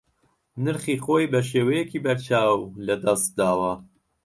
[0.63, 3.73] نرخی خۆی بە شێوەیەکی بەرچاو لەدەست داوە